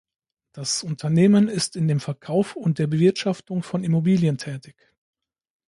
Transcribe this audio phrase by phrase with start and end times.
[0.53, 4.75] Das Unternehmen ist in dem Verkauf und der Bewirtschaftung von Immobilien tätig.